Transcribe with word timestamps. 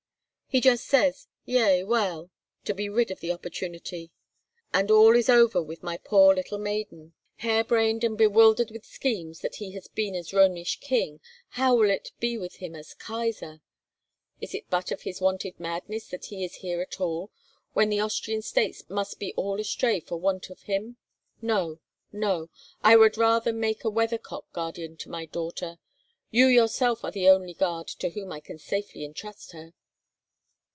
He 0.53 0.59
just 0.59 0.85
says, 0.85 1.27
'Yea, 1.45 1.85
well,' 1.85 2.29
to 2.65 2.73
be 2.73 2.89
rid 2.89 3.09
of 3.09 3.21
the 3.21 3.29
importunity, 3.29 4.11
and 4.73 4.91
all 4.91 5.15
is 5.15 5.29
over 5.29 5.63
with 5.63 5.81
my 5.81 5.95
poor 5.95 6.35
little 6.35 6.57
maiden. 6.57 7.13
Hare 7.37 7.63
brained 7.63 8.03
and 8.03 8.17
bewildered 8.17 8.69
with 8.69 8.83
schemes 8.83 9.43
has 9.43 9.55
he 9.55 9.81
been 9.95 10.13
as 10.13 10.33
Romish 10.33 10.81
King—how 10.81 11.73
will 11.73 11.89
it 11.89 12.11
be 12.19 12.37
with 12.37 12.55
him 12.57 12.75
as 12.75 12.93
Kaisar? 12.93 13.61
It 14.41 14.53
is 14.53 14.61
but 14.69 14.91
of 14.91 15.03
his 15.03 15.21
wonted 15.21 15.57
madness 15.57 16.09
that 16.09 16.25
he 16.25 16.43
is 16.43 16.55
here 16.55 16.81
at 16.81 16.99
all, 16.99 17.31
when 17.71 17.89
his 17.93 18.01
Austrian 18.01 18.41
states 18.41 18.83
must 18.89 19.19
be 19.19 19.31
all 19.37 19.57
astray 19.57 20.01
for 20.01 20.17
want 20.17 20.49
of 20.49 20.63
him. 20.63 20.97
No, 21.41 21.79
no; 22.11 22.49
I 22.83 22.97
would 22.97 23.15
rather 23.17 23.53
make 23.53 23.85
a 23.85 23.89
weathercock 23.89 24.51
guardian 24.51 24.97
to 24.97 25.09
my 25.09 25.25
daughter. 25.27 25.79
You 26.29 26.47
yourself 26.47 27.05
are 27.05 27.11
the 27.11 27.29
only 27.29 27.53
guard 27.53 27.87
to 27.87 28.09
whom 28.09 28.33
I 28.33 28.41
can 28.41 28.57
safely 28.59 29.05
intrust 29.05 29.53
her." 29.53 29.73